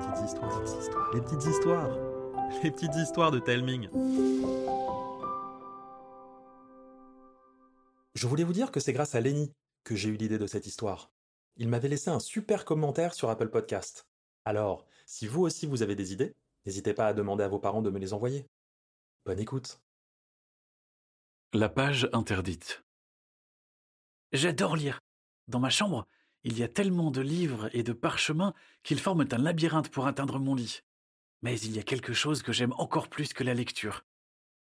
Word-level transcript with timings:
petites 0.00 0.24
histoires, 0.24 1.12
les 1.12 1.20
petites 1.20 1.44
histoires, 1.44 1.90
les 2.62 2.70
petites 2.70 2.96
histoires 2.96 3.30
de 3.30 3.38
Telming. 3.38 3.88
Je 8.14 8.26
voulais 8.26 8.44
vous 8.44 8.52
dire 8.52 8.70
que 8.70 8.80
c'est 8.80 8.92
grâce 8.92 9.14
à 9.14 9.20
Lenny 9.20 9.52
que 9.84 9.94
j'ai 9.94 10.08
eu 10.08 10.16
l'idée 10.16 10.38
de 10.38 10.46
cette 10.46 10.66
histoire. 10.66 11.10
Il 11.56 11.68
m'avait 11.68 11.88
laissé 11.88 12.10
un 12.10 12.20
super 12.20 12.64
commentaire 12.64 13.14
sur 13.14 13.30
Apple 13.30 13.48
Podcast. 13.48 14.06
Alors, 14.44 14.86
si 15.06 15.26
vous 15.26 15.42
aussi 15.42 15.66
vous 15.66 15.82
avez 15.82 15.94
des 15.94 16.12
idées, 16.12 16.34
n'hésitez 16.64 16.94
pas 16.94 17.06
à 17.08 17.12
demander 17.12 17.44
à 17.44 17.48
vos 17.48 17.58
parents 17.58 17.82
de 17.82 17.90
me 17.90 17.98
les 17.98 18.12
envoyer. 18.12 18.46
Bonne 19.26 19.40
écoute. 19.40 19.80
La 21.52 21.68
page 21.68 22.08
interdite. 22.12 22.82
J'adore 24.32 24.76
lire. 24.76 25.00
Dans 25.48 25.60
ma 25.60 25.70
chambre, 25.70 26.06
il 26.44 26.58
y 26.58 26.62
a 26.62 26.68
tellement 26.68 27.10
de 27.10 27.20
livres 27.20 27.68
et 27.72 27.82
de 27.82 27.92
parchemins 27.92 28.54
qu'ils 28.82 29.00
forment 29.00 29.26
un 29.30 29.38
labyrinthe 29.38 29.90
pour 29.90 30.06
atteindre 30.06 30.38
mon 30.38 30.54
lit. 30.54 30.80
Mais 31.42 31.58
il 31.60 31.74
y 31.74 31.78
a 31.78 31.82
quelque 31.82 32.12
chose 32.12 32.42
que 32.42 32.52
j'aime 32.52 32.74
encore 32.78 33.08
plus 33.08 33.32
que 33.32 33.44
la 33.44 33.54
lecture. 33.54 34.04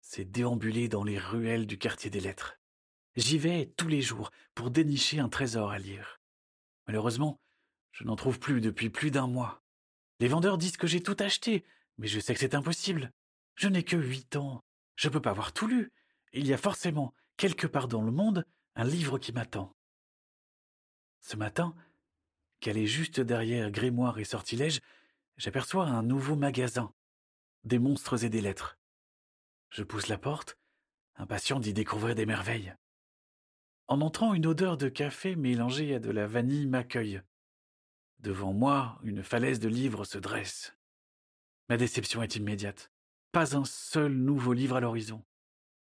C'est 0.01 0.25
déambuler 0.25 0.87
dans 0.87 1.03
les 1.03 1.17
ruelles 1.17 1.67
du 1.67 1.77
quartier 1.77 2.09
des 2.09 2.19
lettres. 2.19 2.59
J'y 3.15 3.37
vais 3.37 3.73
tous 3.77 3.87
les 3.87 4.01
jours 4.01 4.31
pour 4.55 4.71
dénicher 4.71 5.19
un 5.19 5.29
trésor 5.29 5.71
à 5.71 5.79
lire. 5.79 6.19
Malheureusement, 6.87 7.39
je 7.91 8.03
n'en 8.03 8.15
trouve 8.15 8.39
plus 8.39 8.61
depuis 8.61 8.89
plus 8.89 9.11
d'un 9.11 9.27
mois. 9.27 9.63
Les 10.19 10.27
vendeurs 10.27 10.57
disent 10.57 10.77
que 10.77 10.87
j'ai 10.87 11.01
tout 11.01 11.17
acheté, 11.19 11.65
mais 11.97 12.07
je 12.07 12.19
sais 12.19 12.33
que 12.33 12.39
c'est 12.39 12.55
impossible. 12.55 13.11
Je 13.55 13.67
n'ai 13.67 13.83
que 13.83 13.97
huit 13.97 14.35
ans. 14.35 14.63
Je 14.95 15.07
ne 15.07 15.13
peux 15.13 15.21
pas 15.21 15.31
avoir 15.31 15.51
tout 15.51 15.67
lu. 15.67 15.91
Il 16.33 16.47
y 16.47 16.53
a 16.53 16.57
forcément, 16.57 17.13
quelque 17.37 17.67
part 17.67 17.87
dans 17.87 18.01
le 18.01 18.11
monde, 18.11 18.45
un 18.75 18.83
livre 18.83 19.17
qui 19.17 19.31
m'attend. 19.31 19.75
Ce 21.21 21.35
matin, 21.35 21.75
calé 22.59 22.85
juste 22.85 23.19
derrière 23.19 23.71
grimoire 23.71 24.19
et 24.19 24.23
sortilège, 24.23 24.81
j'aperçois 25.37 25.85
un 25.85 26.03
nouveau 26.03 26.35
magasin, 26.35 26.93
des 27.63 27.79
monstres 27.79 28.23
et 28.23 28.29
des 28.29 28.41
lettres. 28.41 28.77
Je 29.69 29.83
pousse 29.83 30.07
la 30.07 30.17
porte, 30.17 30.57
impatient 31.15 31.59
d'y 31.59 31.73
découvrir 31.73 32.15
des 32.15 32.25
merveilles. 32.25 32.73
En 33.87 34.01
entrant, 34.01 34.33
une 34.33 34.45
odeur 34.45 34.77
de 34.77 34.89
café 34.89 35.35
mélangée 35.35 35.95
à 35.95 35.99
de 35.99 36.11
la 36.11 36.27
vanille 36.27 36.67
m'accueille. 36.67 37.21
Devant 38.19 38.53
moi, 38.53 38.99
une 39.03 39.23
falaise 39.23 39.59
de 39.59 39.69
livres 39.69 40.03
se 40.03 40.17
dresse. 40.17 40.75
Ma 41.69 41.77
déception 41.77 42.23
est 42.23 42.35
immédiate. 42.35 42.91
Pas 43.31 43.55
un 43.55 43.65
seul 43.65 44.13
nouveau 44.13 44.53
livre 44.53 44.77
à 44.77 44.79
l'horizon. 44.79 45.23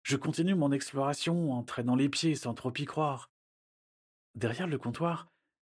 Je 0.02 0.16
continue 0.16 0.54
mon 0.54 0.72
exploration 0.72 1.52
en 1.52 1.62
traînant 1.62 1.96
les 1.96 2.08
pieds 2.08 2.34
sans 2.34 2.54
trop 2.54 2.72
y 2.76 2.84
croire. 2.84 3.30
Derrière 4.34 4.66
le 4.66 4.78
comptoir, 4.78 5.28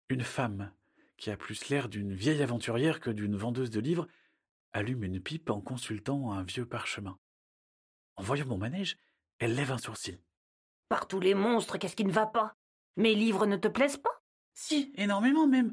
une 0.09 0.25
femme, 0.25 0.73
qui 1.17 1.31
a 1.31 1.37
plus 1.37 1.69
l'air 1.69 1.89
d'une 1.89 2.13
vieille 2.13 2.43
aventurière 2.43 3.01
que 3.01 3.11
d'une 3.11 3.37
vendeuse 3.37 3.71
de 3.71 3.81
livres, 3.81 4.09
allume 4.73 5.05
une 5.05 5.21
pipe 5.21 5.51
en 5.51 5.61
consultant 5.61 6.33
un 6.33 6.43
vieux 6.43 6.67
parchemin. 6.67 7.19
En 8.17 8.23
voyant 8.23 8.47
mon 8.47 8.59
manège, 8.59 8.97
elle 9.39 9.55
lève 9.55 9.73
un 9.73 9.79
sourcil. 9.79 10.21
Par 10.89 11.07
tous 11.07 11.21
les 11.21 11.35
monstres, 11.35 11.79
qu'est-ce 11.79 11.97
qui 11.97 12.05
ne 12.05 12.13
va 12.13 12.27
pas? 12.27 12.57
Mes 12.97 13.15
livres 13.15 13.47
ne 13.47 13.57
te 13.57 13.69
plaisent 13.69 13.97
pas? 13.97 14.23
Si, 14.55 14.93
énormément 14.97 15.47
même. 15.47 15.73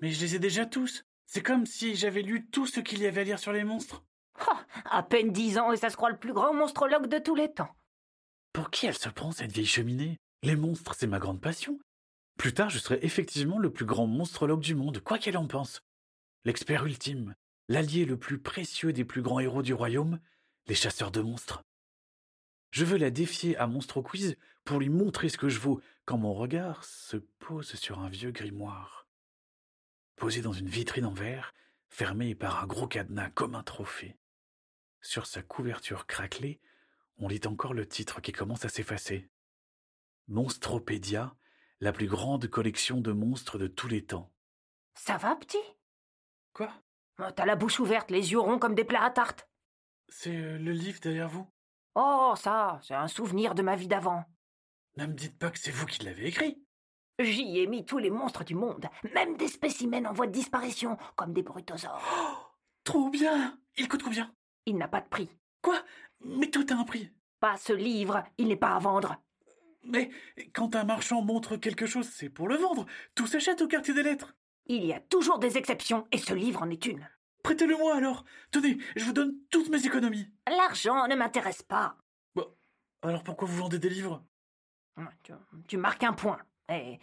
Mais 0.00 0.10
je 0.10 0.20
les 0.20 0.34
ai 0.36 0.38
déjà 0.38 0.64
tous. 0.64 1.04
C'est 1.26 1.42
comme 1.42 1.66
si 1.66 1.94
j'avais 1.94 2.22
lu 2.22 2.46
tout 2.46 2.66
ce 2.66 2.80
qu'il 2.80 3.00
y 3.00 3.06
avait 3.06 3.20
à 3.20 3.24
lire 3.24 3.38
sur 3.38 3.52
les 3.52 3.64
monstres. 3.64 4.02
Ah, 4.38 4.64
à 4.84 5.02
peine 5.02 5.30
dix 5.30 5.58
ans 5.58 5.72
et 5.72 5.76
ça 5.76 5.90
se 5.90 5.96
croit 5.96 6.10
le 6.10 6.18
plus 6.18 6.32
grand 6.32 6.54
monstrologue 6.54 7.06
de 7.06 7.18
tous 7.18 7.34
les 7.34 7.52
temps. 7.52 7.74
Pour 8.52 8.70
qui 8.70 8.86
elle 8.86 8.96
se 8.96 9.08
prend, 9.08 9.32
cette 9.32 9.52
vieille 9.52 9.66
cheminée? 9.66 10.18
Les 10.42 10.56
monstres, 10.56 10.94
c'est 10.94 11.06
ma 11.06 11.18
grande 11.18 11.40
passion. 11.40 11.78
Plus 12.36 12.52
tard, 12.52 12.70
je 12.70 12.78
serai 12.78 12.98
effectivement 13.02 13.58
le 13.58 13.72
plus 13.72 13.84
grand 13.84 14.06
monstrologue 14.06 14.60
du 14.60 14.74
monde, 14.74 15.00
quoi 15.00 15.18
qu'elle 15.18 15.36
en 15.36 15.46
pense. 15.46 15.82
L'expert 16.44 16.84
ultime, 16.84 17.34
l'allié 17.68 18.04
le 18.04 18.18
plus 18.18 18.38
précieux 18.38 18.92
des 18.92 19.04
plus 19.04 19.22
grands 19.22 19.40
héros 19.40 19.62
du 19.62 19.72
royaume, 19.72 20.20
les 20.66 20.74
chasseurs 20.74 21.10
de 21.10 21.20
monstres. 21.20 21.62
Je 22.70 22.84
veux 22.84 22.96
la 22.96 23.10
défier 23.10 23.56
à 23.56 23.66
Monstro 23.66 24.02
Quiz 24.02 24.36
pour 24.64 24.80
lui 24.80 24.88
montrer 24.88 25.28
ce 25.28 25.38
que 25.38 25.48
je 25.48 25.60
vaux 25.60 25.80
quand 26.06 26.18
mon 26.18 26.34
regard 26.34 26.84
se 26.84 27.16
pose 27.16 27.74
sur 27.74 28.00
un 28.00 28.08
vieux 28.08 28.32
grimoire. 28.32 29.06
Posé 30.16 30.42
dans 30.42 30.52
une 30.52 30.68
vitrine 30.68 31.06
en 31.06 31.12
verre, 31.12 31.54
fermée 31.88 32.34
par 32.34 32.62
un 32.62 32.66
gros 32.66 32.88
cadenas 32.88 33.30
comme 33.30 33.54
un 33.54 33.62
trophée. 33.62 34.16
Sur 35.00 35.26
sa 35.26 35.42
couverture 35.42 36.06
craquelée, 36.06 36.60
on 37.18 37.28
lit 37.28 37.40
encore 37.46 37.74
le 37.74 37.86
titre 37.86 38.20
qui 38.20 38.32
commence 38.32 38.64
à 38.64 38.68
s'effacer. 38.68 39.28
Monstropédia, 40.26 41.36
la 41.80 41.92
plus 41.92 42.06
grande 42.06 42.46
collection 42.48 43.00
de 43.00 43.12
monstres 43.12 43.58
de 43.58 43.66
tous 43.66 43.88
les 43.88 44.04
temps. 44.04 44.32
Ça 44.94 45.16
va, 45.16 45.36
petit? 45.36 45.58
Quoi? 46.52 46.70
Oh, 47.18 47.30
T'as 47.34 47.46
la 47.46 47.56
bouche 47.56 47.80
ouverte, 47.80 48.10
les 48.10 48.32
yeux 48.32 48.40
ronds 48.40 48.58
comme 48.58 48.74
des 48.74 48.84
plats 48.84 49.04
à 49.04 49.10
tarte. 49.10 49.48
C'est 50.08 50.36
euh, 50.36 50.58
le 50.58 50.72
livre 50.72 51.00
derrière 51.00 51.28
vous? 51.28 51.46
Oh, 51.94 52.34
ça, 52.36 52.80
c'est 52.82 52.94
un 52.94 53.08
souvenir 53.08 53.54
de 53.54 53.62
ma 53.62 53.76
vie 53.76 53.88
d'avant. 53.88 54.24
Ne 54.96 55.06
me 55.06 55.14
dites 55.14 55.38
pas 55.38 55.50
que 55.50 55.58
c'est 55.58 55.70
vous 55.70 55.86
qui 55.86 56.04
l'avez 56.04 56.26
écrit. 56.26 56.60
J'y 57.20 57.58
ai 57.60 57.66
mis 57.66 57.84
tous 57.84 57.98
les 57.98 58.10
monstres 58.10 58.44
du 58.44 58.54
monde, 58.56 58.86
même 59.14 59.36
des 59.36 59.48
spécimens 59.48 60.04
en 60.04 60.12
voie 60.12 60.26
de 60.26 60.32
disparition, 60.32 60.96
comme 61.14 61.32
des 61.32 61.42
brutosaures. 61.42 62.02
Oh, 62.18 62.36
trop 62.82 63.08
bien 63.10 63.58
Il 63.76 63.88
coûte 63.88 64.02
combien? 64.02 64.34
Il 64.66 64.76
n'a 64.76 64.88
pas 64.88 65.00
de 65.00 65.08
prix. 65.08 65.30
Quoi? 65.62 65.80
Mais 66.24 66.50
tout 66.50 66.66
a 66.70 66.74
un 66.74 66.84
prix? 66.84 67.12
Pas 67.38 67.56
ce 67.56 67.72
livre, 67.72 68.24
il 68.38 68.48
n'est 68.48 68.56
pas 68.56 68.74
à 68.74 68.78
vendre. 68.80 69.16
Mais 69.86 70.10
quand 70.52 70.76
un 70.76 70.84
marchand 70.84 71.22
montre 71.22 71.56
quelque 71.56 71.86
chose, 71.86 72.08
c'est 72.08 72.30
pour 72.30 72.48
le 72.48 72.56
vendre. 72.56 72.86
Tout 73.14 73.26
s'achète 73.26 73.62
au 73.62 73.68
quartier 73.68 73.94
des 73.94 74.02
lettres. 74.02 74.34
Il 74.66 74.84
y 74.84 74.92
a 74.92 75.00
toujours 75.00 75.38
des 75.38 75.58
exceptions, 75.58 76.06
et 76.10 76.18
ce 76.18 76.32
livre 76.32 76.62
en 76.62 76.70
est 76.70 76.86
une. 76.86 77.06
Prêtez-le-moi 77.42 77.94
alors. 77.94 78.24
Tenez, 78.50 78.78
je 78.96 79.04
vous 79.04 79.12
donne 79.12 79.36
toutes 79.50 79.68
mes 79.68 79.84
économies. 79.84 80.32
L'argent 80.46 81.06
ne 81.06 81.14
m'intéresse 81.14 81.62
pas. 81.62 81.98
Bon, 82.34 82.46
alors 83.02 83.22
pourquoi 83.22 83.46
vous 83.46 83.58
vendez 83.58 83.78
des 83.78 83.90
livres? 83.90 84.24
Tu, 85.22 85.32
tu 85.68 85.76
marques 85.76 86.04
un 86.04 86.14
point. 86.14 86.38
Et 86.70 86.98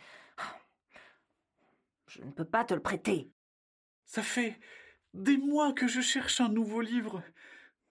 je 2.08 2.24
ne 2.24 2.31
peux 2.31 2.46
pas 2.46 2.66
te 2.66 2.74
le 2.74 2.81
prêter. 2.81 3.31
Ça 4.06 4.24
fait 4.24 4.59
des 5.14 5.38
mois 5.38 5.74
que 5.74 5.88
je 5.88 6.02
cherche 6.02 6.41
un 6.41 6.50
nouveau 6.50 6.81
livre. 6.81 7.22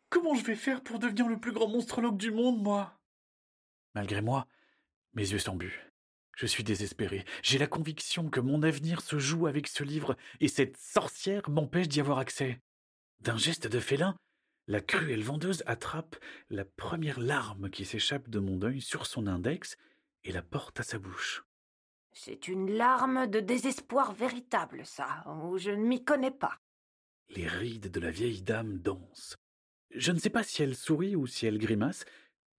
Comment 0.09 0.35
je 0.35 0.45
vais 0.45 0.57
faire 0.57 0.83
pour 0.83 0.99
devenir 0.99 1.29
le 1.29 1.39
plus 1.39 1.53
grand 1.53 1.69
monstrologue 1.69 2.17
du 2.17 2.33
monde, 2.33 2.61
moi? 2.63 2.99
Malgré 3.95 4.21
moi, 4.21 4.47
mes 5.15 5.31
yeux 5.31 5.39
sont 5.39 5.57
bu. 5.57 5.91
Je 6.37 6.47
suis 6.47 6.65
désespéré. 6.65 7.25
J'ai 7.43 7.59
la 7.59 7.67
conviction 7.67 8.31
que 8.31 8.41
mon 8.41 8.63
avenir 8.63 9.03
se 9.03 9.19
joue 9.19 9.47
avec 9.47 9.67
ce 9.67 9.85
livre, 9.85 10.17
et 10.41 10.49
cette 10.49 10.77
sorcière 10.79 11.51
m'empêche 11.51 11.89
d'y 11.89 12.01
avoir 12.01 12.19
accès. 12.19 12.61
D'un 13.21 13.37
geste 13.37 13.67
de 13.67 13.81
félin, 13.81 14.17
la 14.67 14.81
cruelle 14.81 15.23
vendeuse 15.23 15.63
attrape 15.67 16.17
la 16.49 16.65
première 16.65 17.21
larme 17.21 17.71
qui 17.71 17.85
s'échappe 17.85 18.31
de 18.31 18.39
mon 18.39 18.57
deuil 18.57 18.81
sur 18.81 19.05
son 19.05 19.27
index 19.27 19.77
et 20.25 20.33
la 20.33 20.43
porte 20.43 20.81
à 20.81 20.83
sa 20.83 20.99
bouche. 20.99 21.45
C'est 22.13 22.49
une 22.49 22.71
larme 22.71 23.27
de 23.27 23.41
désespoir 23.41 24.13
véritable, 24.13 24.87
ça, 24.87 25.25
ou 25.27 25.59
je 25.59 25.71
ne 25.71 25.85
m'y 25.85 26.05
connais 26.05 26.31
pas. 26.31 26.57
Les 27.29 27.47
rides 27.47 27.91
de 27.91 28.01
la 28.01 28.11
vieille 28.11 28.43
dame 28.43 28.79
dansent. 28.79 29.37
Je 29.91 30.13
ne 30.13 30.19
sais 30.19 30.31
pas 30.31 30.43
si 30.43 30.63
elle 30.63 30.75
sourit 30.75 31.17
ou 31.17 31.27
si 31.27 31.47
elle 31.47 31.59
grimace, 31.59 32.05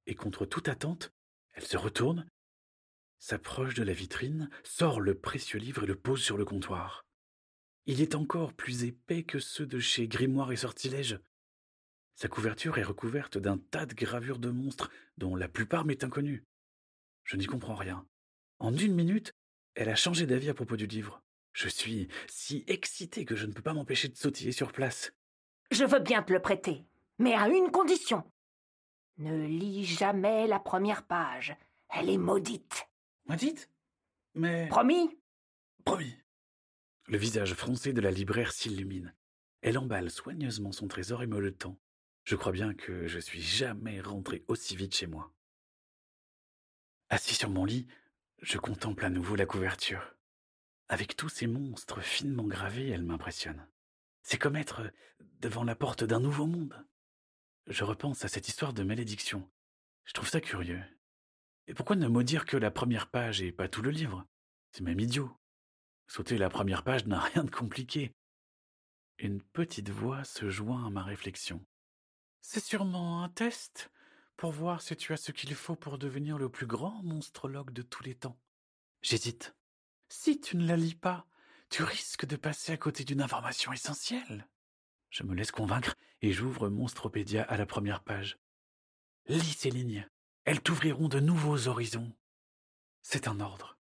et 0.05 0.15
contre 0.15 0.45
toute 0.45 0.67
attente, 0.67 1.11
elle 1.53 1.65
se 1.65 1.77
retourne, 1.77 2.27
s'approche 3.21 3.75
de 3.75 3.83
la 3.83 3.93
vitrine, 3.93 4.49
sort 4.63 4.99
le 4.99 5.13
précieux 5.13 5.59
livre 5.59 5.83
et 5.83 5.87
le 5.87 5.95
pose 5.95 6.21
sur 6.21 6.37
le 6.37 6.43
comptoir. 6.43 7.05
Il 7.85 8.01
est 8.01 8.15
encore 8.15 8.51
plus 8.51 8.83
épais 8.83 9.23
que 9.23 9.39
ceux 9.39 9.67
de 9.67 9.79
chez 9.79 10.07
Grimoire 10.07 10.51
et 10.51 10.57
Sortilège. 10.57 11.19
Sa 12.15 12.27
couverture 12.27 12.79
est 12.79 12.83
recouverte 12.83 13.37
d'un 13.37 13.59
tas 13.59 13.85
de 13.85 13.93
gravures 13.93 14.39
de 14.39 14.49
monstres 14.49 14.89
dont 15.17 15.35
la 15.35 15.47
plupart 15.47 15.85
m'est 15.85 16.03
inconnue. 16.03 16.43
Je 17.23 17.37
n'y 17.37 17.45
comprends 17.45 17.75
rien. 17.75 18.05
En 18.57 18.75
une 18.75 18.95
minute, 18.95 19.33
elle 19.75 19.89
a 19.89 19.95
changé 19.95 20.25
d'avis 20.25 20.49
à 20.49 20.55
propos 20.55 20.75
du 20.75 20.87
livre. 20.87 21.21
Je 21.53 21.69
suis 21.69 22.07
si 22.27 22.63
excité 22.67 23.23
que 23.23 23.35
je 23.35 23.45
ne 23.45 23.53
peux 23.53 23.61
pas 23.61 23.73
m'empêcher 23.73 24.07
de 24.07 24.17
sautiller 24.17 24.51
sur 24.51 24.71
place. 24.71 25.13
Je 25.69 25.85
veux 25.85 25.99
bien 25.99 26.23
te 26.23 26.33
le 26.33 26.41
prêter, 26.41 26.85
mais 27.19 27.35
à 27.35 27.47
une 27.47 27.71
condition. 27.71 28.23
Ne 29.17 29.45
lis 29.45 29.85
jamais 29.85 30.47
la 30.47 30.59
première 30.59 31.05
page. 31.05 31.55
Elle 31.89 32.09
est 32.09 32.17
maudite. 32.17 32.87
Mais. 34.35 34.67
Promis 34.67 35.17
Promis. 35.85 36.15
Le 37.07 37.17
visage 37.17 37.53
froncé 37.53 37.93
de 37.93 38.01
la 38.01 38.11
libraire 38.11 38.51
s'illumine. 38.51 39.13
Elle 39.61 39.77
emballe 39.77 40.09
soigneusement 40.09 40.71
son 40.71 40.87
trésor 40.87 41.23
et 41.23 41.27
me 41.27 41.39
le 41.39 41.53
tend. 41.53 41.77
Je 42.23 42.35
crois 42.35 42.51
bien 42.51 42.73
que 42.73 43.07
je 43.07 43.19
suis 43.19 43.41
jamais 43.41 43.99
rentré 44.01 44.43
aussi 44.47 44.75
vite 44.75 44.95
chez 44.95 45.07
moi. 45.07 45.33
Assis 47.09 47.35
sur 47.35 47.49
mon 47.49 47.65
lit, 47.65 47.87
je 48.41 48.57
contemple 48.57 49.05
à 49.05 49.09
nouveau 49.09 49.35
la 49.35 49.45
couverture. 49.45 50.15
Avec 50.87 51.15
tous 51.15 51.29
ces 51.29 51.47
monstres 51.47 52.01
finement 52.01 52.47
gravés, 52.47 52.89
elle 52.89 53.03
m'impressionne. 53.03 53.67
C'est 54.23 54.37
comme 54.37 54.55
être 54.55 54.91
devant 55.39 55.63
la 55.63 55.75
porte 55.75 56.03
d'un 56.03 56.19
nouveau 56.19 56.45
monde. 56.45 56.85
Je 57.67 57.83
repense 57.83 58.23
à 58.25 58.27
cette 58.27 58.47
histoire 58.47 58.73
de 58.73 58.83
malédiction. 58.83 59.49
Je 60.05 60.13
trouve 60.13 60.29
ça 60.29 60.41
curieux. 60.41 60.81
Et 61.67 61.73
pourquoi 61.73 61.95
ne 61.95 62.07
maudire 62.07 62.45
que 62.45 62.57
la 62.57 62.71
première 62.71 63.09
page 63.09 63.41
et 63.41 63.51
pas 63.51 63.67
tout 63.67 63.81
le 63.81 63.91
livre? 63.91 64.25
C'est 64.71 64.83
même 64.83 64.99
idiot. 64.99 65.31
Sauter 66.07 66.37
la 66.37 66.49
première 66.49 66.83
page 66.83 67.05
n'a 67.05 67.19
rien 67.33 67.43
de 67.43 67.51
compliqué. 67.51 68.13
Une 69.17 69.41
petite 69.41 69.89
voix 69.89 70.23
se 70.23 70.49
joint 70.49 70.85
à 70.85 70.89
ma 70.89 71.03
réflexion. 71.03 71.65
C'est 72.41 72.63
sûrement 72.63 73.23
un 73.23 73.29
test 73.29 73.91
pour 74.35 74.51
voir 74.51 74.81
si 74.81 74.95
tu 74.95 75.13
as 75.13 75.17
ce 75.17 75.31
qu'il 75.31 75.53
faut 75.53 75.75
pour 75.75 75.99
devenir 75.99 76.37
le 76.37 76.49
plus 76.49 76.65
grand 76.65 77.03
monstrologue 77.03 77.71
de 77.71 77.83
tous 77.83 78.03
les 78.03 78.15
temps. 78.15 78.39
J'hésite. 79.01 79.55
Si 80.09 80.41
tu 80.41 80.57
ne 80.57 80.67
la 80.67 80.75
lis 80.75 80.95
pas, 80.95 81.27
tu 81.69 81.83
risques 81.83 82.25
de 82.25 82.35
passer 82.35 82.73
à 82.73 82.77
côté 82.77 83.05
d'une 83.05 83.21
information 83.21 83.71
essentielle. 83.71 84.47
Je 85.09 85.23
me 85.23 85.35
laisse 85.35 85.51
convaincre 85.51 85.95
et 86.21 86.33
j'ouvre 86.33 86.69
Monstropédia 86.69 87.43
à 87.43 87.55
la 87.55 87.65
première 87.65 88.03
page. 88.03 88.39
Lis 89.27 89.57
ces 89.57 89.69
lignes. 89.69 90.09
Elles 90.45 90.61
t'ouvriront 90.61 91.07
de 91.07 91.19
nouveaux 91.19 91.67
horizons. 91.67 92.11
C'est 93.01 93.27
un 93.27 93.39
ordre. 93.39 93.77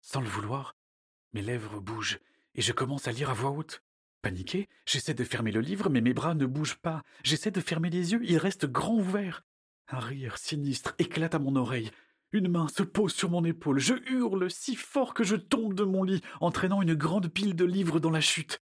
Sans 0.00 0.20
le 0.20 0.28
vouloir, 0.28 0.76
mes 1.34 1.42
lèvres 1.42 1.80
bougent 1.80 2.20
et 2.54 2.62
je 2.62 2.72
commence 2.72 3.06
à 3.06 3.12
lire 3.12 3.30
à 3.30 3.34
voix 3.34 3.50
haute. 3.50 3.82
Paniqué, 4.22 4.68
j'essaie 4.86 5.14
de 5.14 5.24
fermer 5.24 5.52
le 5.52 5.60
livre, 5.60 5.88
mais 5.88 6.00
mes 6.00 6.12
bras 6.12 6.34
ne 6.34 6.46
bougent 6.46 6.78
pas. 6.78 7.02
J'essaie 7.22 7.50
de 7.50 7.60
fermer 7.60 7.90
les 7.90 8.12
yeux, 8.12 8.20
ils 8.24 8.38
restent 8.38 8.66
grands 8.66 8.96
ouverts. 8.96 9.44
Un 9.88 9.98
rire 9.98 10.38
sinistre 10.38 10.94
éclate 10.98 11.34
à 11.34 11.38
mon 11.38 11.56
oreille. 11.56 11.90
Une 12.32 12.48
main 12.48 12.68
se 12.68 12.82
pose 12.82 13.12
sur 13.12 13.30
mon 13.30 13.44
épaule. 13.44 13.78
Je 13.78 13.94
hurle 14.10 14.50
si 14.50 14.76
fort 14.76 15.14
que 15.14 15.24
je 15.24 15.36
tombe 15.36 15.74
de 15.74 15.84
mon 15.84 16.02
lit, 16.02 16.22
entraînant 16.40 16.80
une 16.80 16.94
grande 16.94 17.28
pile 17.28 17.56
de 17.56 17.64
livres 17.64 17.98
dans 17.98 18.10
la 18.10 18.20
chute. 18.20 18.62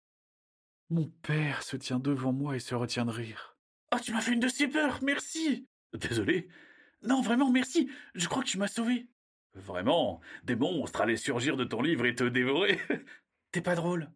Mon 0.88 1.08
père 1.22 1.62
se 1.62 1.76
tient 1.76 1.98
devant 1.98 2.32
moi 2.32 2.54
et 2.56 2.60
se 2.60 2.74
retient 2.74 3.06
de 3.06 3.10
rire. 3.10 3.56
Oh, 3.92 3.98
tu 4.02 4.12
m'as 4.12 4.20
fait 4.20 4.32
une 4.32 4.40
de 4.40 4.48
ces 4.48 4.68
peurs, 4.68 5.00
merci. 5.02 5.66
Désolé. 5.94 6.48
Non, 7.02 7.20
vraiment, 7.20 7.50
merci. 7.50 7.90
Je 8.14 8.28
crois 8.28 8.42
que 8.42 8.48
tu 8.48 8.58
m'as 8.58 8.68
sauvé. 8.68 9.06
Vraiment, 9.54 10.20
des 10.44 10.56
monstres 10.56 11.00
allaient 11.00 11.16
surgir 11.16 11.56
de 11.56 11.64
ton 11.64 11.80
livre 11.80 12.04
et 12.06 12.14
te 12.14 12.24
dévorer. 12.24 12.78
T'es 13.52 13.62
pas 13.62 13.74
drôle. 13.74 14.10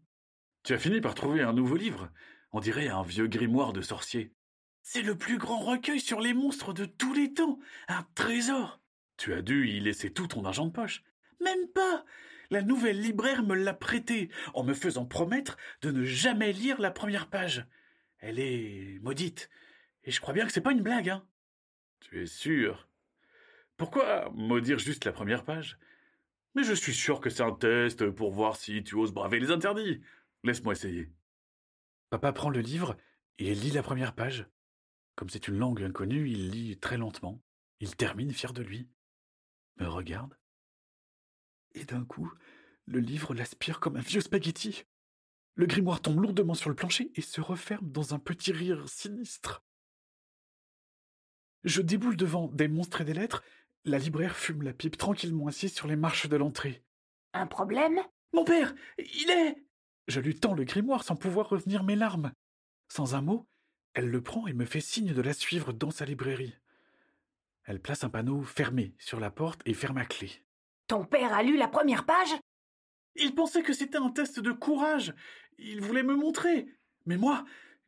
Tu 0.62 0.74
as 0.74 0.78
fini 0.78 1.00
par 1.00 1.14
trouver 1.14 1.42
un 1.42 1.52
nouveau 1.52 1.76
livre? 1.76 2.10
On 2.52 2.60
dirait 2.60 2.88
un 2.88 3.02
vieux 3.02 3.26
grimoire 3.26 3.72
de 3.72 3.80
sorcier. 3.80 4.32
C'est 4.82 5.02
le 5.02 5.16
plus 5.16 5.38
grand 5.38 5.60
recueil 5.60 6.00
sur 6.00 6.20
les 6.20 6.34
monstres 6.34 6.72
de 6.72 6.84
tous 6.84 7.14
les 7.14 7.32
temps. 7.32 7.58
Un 7.88 8.06
trésor. 8.14 8.80
Tu 9.16 9.32
as 9.32 9.42
dû 9.42 9.68
y 9.68 9.80
laisser 9.80 10.12
tout 10.12 10.26
ton 10.26 10.44
argent 10.44 10.66
de 10.66 10.72
poche. 10.72 11.02
Même 11.40 11.68
pas. 11.68 12.04
La 12.50 12.62
nouvelle 12.62 13.00
libraire 13.00 13.42
me 13.42 13.54
l'a 13.54 13.74
prêté 13.74 14.30
en 14.54 14.64
me 14.64 14.74
faisant 14.74 15.06
promettre 15.06 15.56
de 15.82 15.90
ne 15.90 16.04
jamais 16.04 16.52
lire 16.52 16.80
la 16.80 16.90
première 16.90 17.30
page. 17.30 17.66
Elle 18.18 18.40
est 18.40 18.98
maudite. 19.00 19.48
Et 20.04 20.10
je 20.10 20.20
crois 20.20 20.34
bien 20.34 20.46
que 20.46 20.52
c'est 20.52 20.60
pas 20.60 20.72
une 20.72 20.82
blague, 20.82 21.10
hein. 21.10 21.24
Tu 22.00 22.22
es 22.22 22.26
sûr? 22.26 22.88
Pourquoi 23.76 24.30
maudire 24.34 24.78
juste 24.78 25.04
la 25.04 25.12
première 25.12 25.44
page? 25.44 25.78
Mais 26.54 26.64
je 26.64 26.72
suis 26.72 26.94
sûr 26.94 27.20
que 27.20 27.30
c'est 27.30 27.42
un 27.42 27.52
test 27.52 28.10
pour 28.10 28.32
voir 28.32 28.56
si 28.56 28.82
tu 28.82 28.96
oses 28.96 29.12
braver 29.12 29.38
les 29.38 29.50
interdits. 29.50 30.00
Laisse-moi 30.42 30.72
essayer. 30.72 31.12
Papa 32.10 32.32
prend 32.32 32.50
le 32.50 32.60
livre 32.60 32.96
et 33.38 33.54
lit 33.54 33.70
la 33.70 33.82
première 33.82 34.14
page. 34.14 34.46
Comme 35.14 35.28
c'est 35.28 35.48
une 35.48 35.58
langue 35.58 35.82
inconnue, 35.82 36.28
il 36.28 36.50
lit 36.50 36.78
très 36.78 36.96
lentement. 36.96 37.40
Il 37.78 37.94
termine 37.96 38.32
fier 38.32 38.52
de 38.52 38.62
lui. 38.62 38.88
Me 39.78 39.86
regarde. 39.86 40.36
Et 41.72 41.84
d'un 41.84 42.04
coup, 42.04 42.32
le 42.86 42.98
livre 42.98 43.34
l'aspire 43.34 43.78
comme 43.80 43.96
un 43.96 44.00
vieux 44.00 44.20
spaghetti. 44.20 44.84
Le 45.54 45.66
grimoire 45.66 46.00
tombe 46.00 46.20
lourdement 46.20 46.54
sur 46.54 46.68
le 46.68 46.74
plancher 46.76 47.12
et 47.14 47.20
se 47.20 47.40
referme 47.40 47.90
dans 47.90 48.14
un 48.14 48.18
petit 48.18 48.52
rire 48.52 48.88
sinistre. 48.88 49.62
Je 51.64 51.82
déboule 51.82 52.16
devant 52.16 52.48
des 52.48 52.68
monstres 52.68 53.02
et 53.02 53.04
des 53.04 53.14
lettres. 53.14 53.42
La 53.84 53.98
libraire 53.98 54.36
fume 54.36 54.62
la 54.62 54.72
pipe 54.72 54.96
tranquillement 54.96 55.46
assise 55.46 55.74
sur 55.74 55.86
les 55.86 55.96
marches 55.96 56.28
de 56.28 56.36
l'entrée. 56.36 56.82
Un 57.32 57.46
problème? 57.46 58.00
Mon 58.32 58.44
père 58.44 58.74
Il 58.98 59.30
est 59.30 59.56
Je 60.08 60.20
lui 60.20 60.38
tends 60.38 60.54
le 60.54 60.64
grimoire 60.64 61.04
sans 61.04 61.16
pouvoir 61.16 61.48
revenir 61.48 61.82
mes 61.82 61.96
larmes. 61.96 62.32
Sans 62.88 63.14
un 63.14 63.22
mot, 63.22 63.46
elle 63.94 64.08
le 64.08 64.22
prend 64.22 64.46
et 64.46 64.52
me 64.52 64.64
fait 64.64 64.80
signe 64.80 65.12
de 65.12 65.22
la 65.22 65.32
suivre 65.32 65.72
dans 65.72 65.90
sa 65.90 66.04
librairie. 66.04 66.54
Elle 67.64 67.80
place 67.80 68.04
un 68.04 68.10
panneau 68.10 68.42
fermé 68.42 68.94
sur 68.98 69.20
la 69.20 69.30
porte 69.30 69.60
et 69.64 69.74
ferme 69.74 69.98
à 69.98 70.04
clé. 70.04 70.30
Ton 70.86 71.04
père 71.04 71.32
a 71.32 71.42
lu 71.42 71.56
la 71.56 71.68
première 71.68 72.04
page? 72.04 72.34
Il 73.16 73.34
pensait 73.34 73.62
que 73.62 73.72
c'était 73.72 73.98
un 73.98 74.10
test 74.10 74.40
de 74.40 74.52
courage. 74.52 75.14
Il 75.58 75.80
voulait 75.80 76.02
me 76.02 76.16
montrer. 76.16 76.66
Mais 77.06 77.16
moi, 77.16 77.44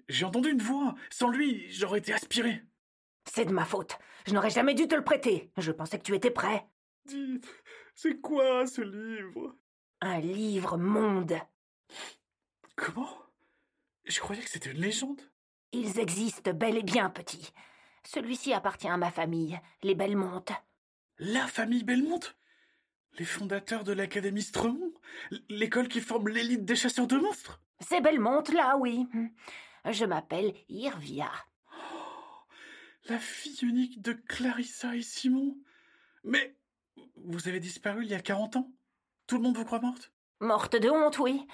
j'ai 0.09 0.25
entendu 0.25 0.51
une 0.51 0.63
voix. 0.63 0.95
Sans 1.11 1.29
lui, 1.29 1.71
j'aurais 1.71 1.99
été 1.99 2.13
aspiré. 2.13 2.63
C'est 3.25 3.45
de 3.45 3.53
ma 3.53 3.65
faute. 3.65 3.99
Je 4.27 4.35
n'aurais 4.35 4.51
jamais 4.51 4.75
dû 4.75 4.89
te 4.89 4.95
le 4.95 5.05
prêter. 5.05 5.51
Je 5.57 5.73
pensais 5.73 5.99
que 5.99 6.05
tu 6.05 6.15
étais 6.15 6.31
prêt. 6.31 6.67
Dites, 7.05 7.49
c'est 7.95 8.21
quoi 8.21 8.67
ce 8.67 8.81
livre? 8.81 9.57
Un 10.01 10.21
livre 10.21 10.77
monde. 10.77 11.35
Comment? 12.77 13.17
Je 14.05 14.21
croyais 14.21 14.43
que 14.43 14.51
c'était 14.51 14.71
une 14.71 14.81
légende. 14.81 15.21
Ils 15.73 15.99
existent 15.99 16.53
bel 16.53 16.77
et 16.77 16.83
bien, 16.83 17.09
petit. 17.11 17.53
Celui-ci 18.05 18.53
appartient 18.53 18.89
à 18.89 18.97
ma 18.97 19.11
famille, 19.11 19.59
les 19.83 19.95
Belmonte. 19.95 20.53
La 21.19 21.47
famille 21.47 21.85
Belmonte? 21.85 22.37
Les 23.19 23.25
fondateurs 23.25 23.85
de 23.85 23.93
l'Académie 23.93 24.43
Stremont? 24.43 24.93
L'école 25.49 25.89
qui 25.89 26.01
forme 26.01 26.29
l'élite 26.29 26.65
des 26.65 26.77
chasseurs 26.77 27.07
de 27.07 27.17
monstres? 27.17 27.61
C'est 27.81 28.01
Belmonte, 28.01 28.53
là, 28.53 28.77
oui. 28.77 29.07
Je 29.91 30.05
m'appelle 30.05 30.55
Irvia. 30.69 31.31
La 33.09 33.19
fille 33.19 33.59
unique 33.63 34.01
de 34.01 34.13
Clarissa 34.13 34.95
et 34.95 35.03
Simon. 35.03 35.57
Mais 36.23 36.57
vous 37.17 37.49
avez 37.49 37.59
disparu 37.59 38.05
il 38.05 38.11
y 38.11 38.15
a 38.15 38.21
quarante 38.21 38.57
ans 38.57 38.71
Tout 39.27 39.37
le 39.37 39.43
monde 39.43 39.57
vous 39.57 39.65
croit 39.65 39.81
morte 39.81 40.13
Morte 40.41 40.77
de 40.77 40.89
honte, 40.89 41.19
oui. 41.19 41.47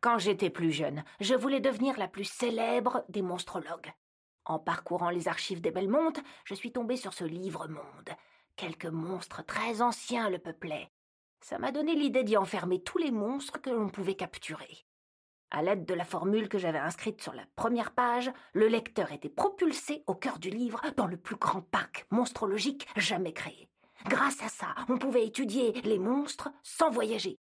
Quand 0.00 0.18
j'étais 0.18 0.50
plus 0.50 0.72
jeune, 0.72 1.04
je 1.20 1.34
voulais 1.34 1.60
devenir 1.60 1.96
la 1.98 2.08
plus 2.08 2.24
célèbre 2.24 3.04
des 3.08 3.22
monstrologues. 3.22 3.92
En 4.44 4.58
parcourant 4.58 5.10
les 5.10 5.28
archives 5.28 5.60
des 5.60 5.70
Belmonte, 5.70 6.20
je 6.44 6.54
suis 6.54 6.72
tombée 6.72 6.96
sur 6.96 7.12
ce 7.12 7.24
livre 7.24 7.68
monde. 7.68 8.10
Quelques 8.56 8.86
monstres 8.86 9.44
très 9.44 9.82
anciens 9.82 10.28
le 10.28 10.38
peuplaient. 10.38 10.90
Ça 11.40 11.58
m'a 11.58 11.70
donné 11.70 11.94
l'idée 11.94 12.24
d'y 12.24 12.36
enfermer 12.36 12.82
tous 12.82 12.98
les 12.98 13.10
monstres 13.10 13.60
que 13.60 13.70
l'on 13.70 13.88
pouvait 13.88 14.16
capturer. 14.16 14.86
À 15.52 15.62
l'aide 15.62 15.84
de 15.84 15.94
la 15.94 16.04
formule 16.04 16.48
que 16.48 16.58
j'avais 16.58 16.78
inscrite 16.78 17.20
sur 17.20 17.34
la 17.34 17.42
première 17.56 17.90
page, 17.90 18.30
le 18.52 18.68
lecteur 18.68 19.10
était 19.10 19.28
propulsé 19.28 20.04
au 20.06 20.14
cœur 20.14 20.38
du 20.38 20.48
livre 20.48 20.80
dans 20.96 21.08
le 21.08 21.16
plus 21.16 21.34
grand 21.34 21.60
parc 21.60 22.06
monstrologique 22.10 22.86
jamais 22.96 23.32
créé. 23.32 23.68
Grâce 24.06 24.40
à 24.42 24.48
ça, 24.48 24.68
on 24.88 24.96
pouvait 24.96 25.26
étudier 25.26 25.72
les 25.82 25.98
monstres 25.98 26.50
sans 26.62 26.90
voyager. 26.90 27.36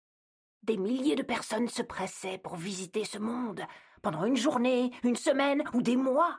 Des 0.63 0.77
milliers 0.77 1.17
de 1.17 1.23
personnes 1.23 1.69
se 1.69 1.83
pressaient 1.83 2.39
pour 2.39 2.55
visiter 2.55 3.05
ce 3.05 3.19
monde, 3.19 3.63
pendant 4.03 4.25
une 4.25 4.37
journée, 4.37 4.93
une 5.03 5.17
semaine 5.17 5.65
ou 5.75 5.83
des 5.83 5.97
mois. 5.97 6.39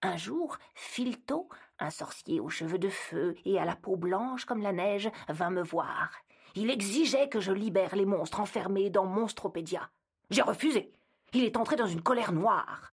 Un 0.00 0.16
jour, 0.16 0.58
Filto, 0.74 1.48
un 1.80 1.90
sorcier 1.90 2.38
aux 2.38 2.50
cheveux 2.50 2.78
de 2.78 2.88
feu 2.88 3.34
et 3.44 3.58
à 3.58 3.64
la 3.64 3.74
peau 3.74 3.96
blanche 3.96 4.44
comme 4.44 4.62
la 4.62 4.72
neige, 4.72 5.10
vint 5.28 5.50
me 5.50 5.62
voir. 5.62 6.12
Il 6.54 6.70
exigeait 6.70 7.28
que 7.28 7.40
je 7.40 7.52
libère 7.52 7.96
les 7.96 8.06
monstres 8.06 8.38
enfermés 8.38 8.90
dans 8.90 9.06
Monstropédia. 9.06 9.90
J'ai 10.30 10.42
refusé. 10.42 10.92
Il 11.32 11.44
est 11.44 11.56
entré 11.56 11.76
dans 11.76 11.86
une 11.86 12.02
colère 12.02 12.32
noire. 12.32 12.92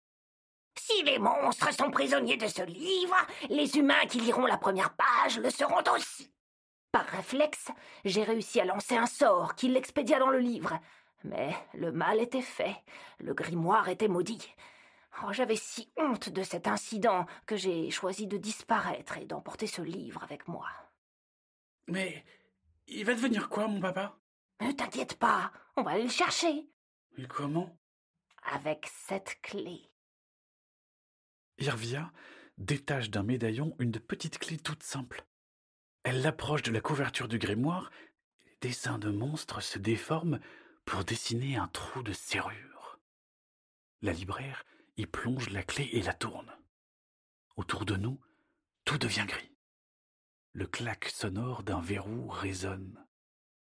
Si 0.79 1.03
les 1.03 1.19
monstres 1.19 1.73
sont 1.73 1.91
prisonniers 1.91 2.37
de 2.37 2.47
ce 2.47 2.63
livre, 2.63 3.17
les 3.49 3.77
humains 3.77 4.07
qui 4.09 4.21
liront 4.21 4.47
la 4.47 4.59
première 4.59 4.95
page 4.95 5.39
le 5.39 5.51
seront 5.51 5.83
aussi. 5.95 6.33
Par 6.93 7.07
réflexe, 7.07 7.69
j'ai 8.05 8.23
réussi 8.23 8.61
à 8.61 8.65
lancer 8.65 8.97
un 8.97 9.07
sort 9.07 9.55
qui 9.55 9.69
l'expédia 9.69 10.19
dans 10.19 10.31
le 10.31 10.39
livre. 10.39 10.79
Mais 11.25 11.55
le 11.75 11.93
mal 11.93 12.21
était 12.21 12.43
fait, 12.43 12.77
le 13.19 13.35
grimoire 13.35 13.89
était 13.89 14.09
maudit. 14.09 14.55
Oh, 15.25 15.33
J'avais 15.33 15.57
si 15.57 15.91
honte 15.97 16.29
de 16.29 16.43
cet 16.43 16.69
incident 16.69 17.27
que 17.47 17.57
j'ai 17.57 17.91
choisi 17.91 18.27
de 18.27 18.37
disparaître 18.37 19.17
et 19.17 19.25
d'emporter 19.25 19.67
ce 19.67 19.81
livre 19.83 20.23
avec 20.23 20.47
moi. 20.47 20.69
Mais 21.89 22.25
il 22.87 23.05
va 23.05 23.15
devenir 23.15 23.49
quoi, 23.49 23.67
mon 23.67 23.81
papa? 23.81 24.19
Ne 24.61 24.73
t'inquiète 24.73 25.19
pas, 25.19 25.51
on 25.77 25.83
va 25.83 25.93
aller 25.93 26.05
le 26.05 26.09
chercher. 26.09 26.69
Comment? 27.25 27.79
Avec 28.43 28.87
cette 29.07 29.41
clé. 29.43 29.91
Irvia 31.59 32.13
détache 32.59 33.11
d'un 33.11 33.23
médaillon 33.23 33.75
une 33.79 33.99
petite 33.99 34.39
clé 34.39 34.59
toute 34.59 34.83
simple. 34.83 35.25
Elle 36.05 36.23
l'approche 36.23 36.63
de 36.63 36.71
la 36.71 36.81
couverture 36.81 37.29
du 37.29 37.39
grimoire, 37.39 37.91
et 38.41 38.49
les 38.51 38.57
dessins 38.69 38.99
de 38.99 39.11
monstres 39.11 39.63
se 39.63 39.79
déforment 39.79 40.41
pour 40.85 41.05
dessiner 41.05 41.57
un 41.57 41.69
trou 41.69 42.03
de 42.03 42.13
serrure. 42.13 43.01
La 44.03 44.13
libraire 44.13 44.65
y 44.97 45.07
plonge 45.07 45.51
la 45.51 45.63
clé 45.63 45.89
et 45.93 46.03
la 46.03 46.15
tourne. 46.15 46.55
Autour 47.57 47.87
de 47.87 47.97
nous, 47.97 48.21
tout 48.85 48.99
devient 48.99 49.27
gris. 49.27 49.57
Le 50.53 50.67
claque 50.67 51.09
sonore 51.09 51.63
d'un 51.63 51.81
verrou 51.81 52.29
résonne. 52.29 53.05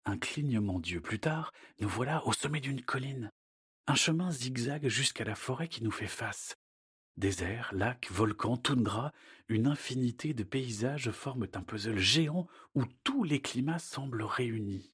Un 0.04 0.18
clignement 0.18 0.80
d'yeux 0.80 1.00
plus 1.00 1.20
tard, 1.20 1.52
nous 1.80 1.88
voilà 1.88 2.26
au 2.26 2.32
sommet 2.32 2.60
d'une 2.60 2.82
colline. 2.82 3.30
Un 3.86 3.94
chemin 3.94 4.30
zigzague 4.30 4.88
jusqu'à 4.88 5.24
la 5.24 5.34
forêt 5.34 5.68
qui 5.68 5.82
nous 5.82 5.90
fait 5.90 6.06
face. 6.06 6.56
Désert, 7.16 7.70
lacs, 7.74 8.10
volcans, 8.10 8.56
toundra, 8.56 9.12
une 9.48 9.66
infinité 9.66 10.34
de 10.34 10.44
paysages 10.44 11.10
forment 11.10 11.48
un 11.54 11.62
puzzle 11.62 11.98
géant 11.98 12.46
où 12.74 12.84
tous 13.04 13.24
les 13.24 13.42
climats 13.42 13.78
semblent 13.78 14.22
réunis. 14.22 14.92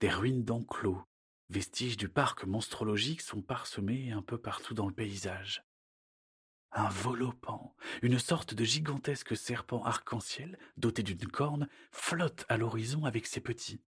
Des 0.00 0.10
ruines 0.10 0.44
d'enclos, 0.44 1.06
Vestiges 1.48 1.96
du 1.96 2.08
parc 2.08 2.44
monstrologique 2.44 3.20
sont 3.20 3.40
parsemés 3.40 4.10
un 4.10 4.22
peu 4.22 4.36
partout 4.36 4.74
dans 4.74 4.88
le 4.88 4.92
paysage. 4.92 5.64
Un 6.72 6.88
volopant, 6.88 7.76
une 8.02 8.18
sorte 8.18 8.52
de 8.52 8.64
gigantesque 8.64 9.36
serpent 9.36 9.84
arc-en-ciel 9.84 10.58
doté 10.76 11.04
d'une 11.04 11.28
corne, 11.28 11.68
flotte 11.92 12.44
à 12.48 12.56
l'horizon 12.56 13.04
avec 13.04 13.26
ses 13.26 13.40
petits. 13.40 13.80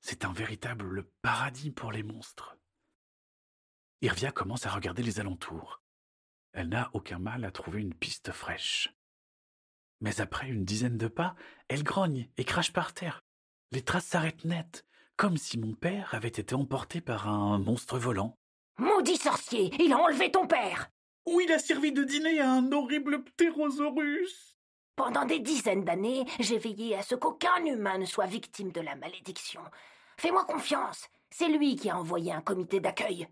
C'est 0.00 0.26
un 0.26 0.32
véritable 0.32 1.04
paradis 1.22 1.70
pour 1.70 1.90
les 1.90 2.02
monstres. 2.02 2.58
Irvia 4.00 4.30
commence 4.30 4.64
à 4.64 4.70
regarder 4.70 5.02
les 5.02 5.18
alentours. 5.18 5.82
Elle 6.52 6.68
n'a 6.68 6.88
aucun 6.92 7.18
mal 7.18 7.44
à 7.44 7.50
trouver 7.50 7.80
une 7.80 7.94
piste 7.94 8.30
fraîche. 8.30 8.94
Mais 10.00 10.20
après 10.20 10.48
une 10.48 10.64
dizaine 10.64 10.96
de 10.96 11.08
pas, 11.08 11.34
elle 11.68 11.82
grogne 11.82 12.28
et 12.36 12.44
crache 12.44 12.72
par 12.72 12.94
terre. 12.94 13.24
Les 13.72 13.82
traces 13.82 14.06
s'arrêtent 14.06 14.44
net, 14.44 14.86
comme 15.16 15.36
si 15.36 15.58
mon 15.58 15.74
père 15.74 16.14
avait 16.14 16.28
été 16.28 16.54
emporté 16.54 17.00
par 17.00 17.28
un 17.28 17.58
monstre 17.58 17.98
volant. 17.98 18.36
Maudit 18.78 19.16
sorcier, 19.16 19.74
il 19.82 19.92
a 19.92 19.98
enlevé 19.98 20.30
ton 20.30 20.46
père 20.46 20.90
Ou 21.26 21.40
il 21.40 21.50
a 21.50 21.58
servi 21.58 21.90
de 21.90 22.04
dîner 22.04 22.38
à 22.38 22.52
un 22.52 22.70
horrible 22.70 23.24
ptérosaurus 23.24 24.56
Pendant 24.94 25.24
des 25.24 25.40
dizaines 25.40 25.84
d'années, 25.84 26.24
j'ai 26.38 26.58
veillé 26.58 26.94
à 26.94 27.02
ce 27.02 27.16
qu'aucun 27.16 27.64
humain 27.64 27.98
ne 27.98 28.06
soit 28.06 28.26
victime 28.26 28.70
de 28.70 28.80
la 28.80 28.94
malédiction. 28.94 29.62
Fais-moi 30.18 30.44
confiance, 30.44 31.08
c'est 31.30 31.48
lui 31.48 31.74
qui 31.74 31.90
a 31.90 31.98
envoyé 31.98 32.32
un 32.32 32.40
comité 32.40 32.78
d'accueil. 32.78 33.26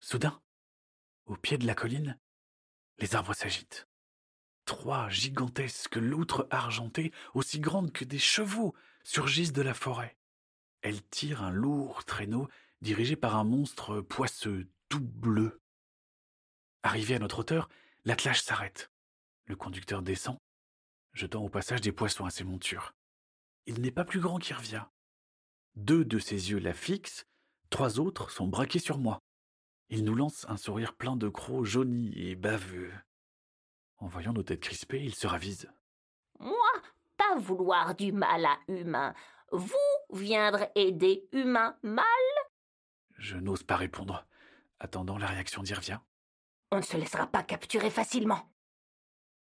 Soudain, 0.00 0.40
au 1.26 1.36
pied 1.36 1.58
de 1.58 1.66
la 1.66 1.74
colline, 1.74 2.18
les 2.98 3.14
arbres 3.14 3.34
s'agitent. 3.34 3.86
Trois 4.64 5.08
gigantesques 5.08 5.96
loutres 5.96 6.46
argentées, 6.50 7.12
aussi 7.34 7.60
grandes 7.60 7.92
que 7.92 8.04
des 8.04 8.18
chevaux, 8.18 8.74
surgissent 9.04 9.52
de 9.52 9.62
la 9.62 9.74
forêt. 9.74 10.16
Elles 10.82 11.02
tirent 11.08 11.42
un 11.42 11.50
lourd 11.50 12.04
traîneau 12.04 12.48
dirigé 12.80 13.14
par 13.14 13.36
un 13.36 13.44
monstre 13.44 14.00
poisseux, 14.00 14.68
tout 14.88 15.00
bleu. 15.00 15.60
Arrivé 16.82 17.14
à 17.14 17.18
notre 17.18 17.40
hauteur, 17.40 17.68
l'attelage 18.04 18.42
s'arrête. 18.42 18.90
Le 19.44 19.56
conducteur 19.56 20.02
descend, 20.02 20.38
jetant 21.12 21.42
au 21.42 21.50
passage 21.50 21.82
des 21.82 21.92
poissons 21.92 22.24
à 22.24 22.30
ses 22.30 22.44
montures. 22.44 22.94
Il 23.66 23.82
n'est 23.82 23.90
pas 23.90 24.04
plus 24.04 24.20
grand 24.20 24.38
qu'Irvia. 24.38 24.90
Deux 25.76 26.04
de 26.04 26.18
ses 26.18 26.50
yeux 26.50 26.58
la 26.58 26.72
fixent, 26.72 27.26
trois 27.68 28.00
autres 28.00 28.30
sont 28.30 28.46
braqués 28.46 28.78
sur 28.78 28.98
moi. 28.98 29.20
Il 29.92 30.04
nous 30.04 30.14
lance 30.14 30.46
un 30.48 30.56
sourire 30.56 30.94
plein 30.94 31.16
de 31.16 31.28
crocs 31.28 31.64
jaunis 31.64 32.12
et 32.16 32.36
baveux. 32.36 32.92
En 33.98 34.06
voyant 34.06 34.32
nos 34.32 34.44
têtes 34.44 34.60
crispées, 34.60 35.02
il 35.02 35.16
se 35.16 35.26
ravise. 35.26 35.68
Moi, 36.38 36.72
pas 37.16 37.36
vouloir 37.38 37.96
du 37.96 38.12
mal 38.12 38.46
à 38.46 38.58
humain. 38.68 39.14
Vous 39.50 39.74
viendrez 40.12 40.70
aider 40.76 41.28
humain 41.32 41.76
mal? 41.82 42.04
Je 43.18 43.36
n'ose 43.36 43.64
pas 43.64 43.74
répondre, 43.74 44.24
attendant 44.78 45.18
la 45.18 45.26
réaction 45.26 45.62
d'Irvia. 45.62 46.00
On 46.70 46.76
ne 46.76 46.82
se 46.82 46.96
laissera 46.96 47.26
pas 47.26 47.42
capturer 47.42 47.90
facilement. 47.90 48.48